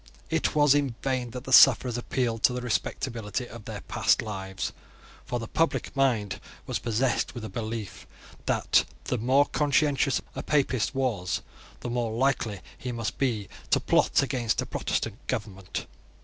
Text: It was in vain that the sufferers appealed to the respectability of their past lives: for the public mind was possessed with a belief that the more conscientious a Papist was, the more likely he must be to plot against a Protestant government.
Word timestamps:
It 0.31 0.55
was 0.55 0.73
in 0.73 0.95
vain 1.03 1.29
that 1.29 1.43
the 1.43 1.53
sufferers 1.53 1.95
appealed 1.95 2.41
to 2.41 2.53
the 2.53 2.61
respectability 2.61 3.47
of 3.47 3.65
their 3.65 3.81
past 3.81 4.23
lives: 4.23 4.71
for 5.27 5.37
the 5.37 5.47
public 5.47 5.95
mind 5.95 6.39
was 6.65 6.79
possessed 6.79 7.35
with 7.35 7.45
a 7.45 7.49
belief 7.49 8.07
that 8.47 8.83
the 9.03 9.19
more 9.19 9.45
conscientious 9.45 10.19
a 10.33 10.41
Papist 10.41 10.95
was, 10.95 11.41
the 11.81 11.89
more 11.91 12.11
likely 12.13 12.61
he 12.75 12.91
must 12.91 13.19
be 13.19 13.47
to 13.69 13.79
plot 13.79 14.23
against 14.23 14.59
a 14.59 14.65
Protestant 14.65 15.17
government. 15.27 15.85